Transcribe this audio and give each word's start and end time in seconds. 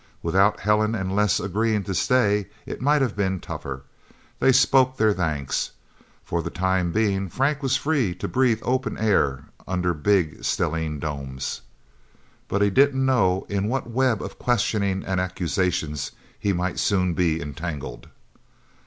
Without 0.23 0.61
Helen 0.61 0.95
and 0.95 1.15
Les 1.15 1.39
agreeing 1.39 1.83
to 1.83 1.93
stay, 1.93 2.47
it 2.65 2.81
might 2.81 3.03
have 3.03 3.15
been 3.15 3.39
tougher. 3.39 3.83
They 4.39 4.51
spoke 4.51 4.97
their 4.97 5.13
thanks. 5.13 5.73
For 6.23 6.41
the 6.41 6.49
time 6.49 6.91
being, 6.91 7.29
Frank 7.29 7.61
was 7.61 7.77
free 7.77 8.15
to 8.15 8.27
breathe 8.27 8.61
open 8.63 8.97
air 8.97 9.43
under 9.67 9.93
big, 9.93 10.43
stellene 10.43 10.97
domes. 10.99 11.61
But 12.47 12.63
he 12.63 12.71
didn't 12.71 13.05
know 13.05 13.45
in 13.47 13.67
what 13.67 13.91
web 13.91 14.23
of 14.23 14.39
questioning 14.39 15.03
and 15.05 15.19
accusation 15.19 15.95
he 16.39 16.51
might 16.51 16.79
soon 16.79 17.13
be 17.13 17.39
entangled. 17.39 18.07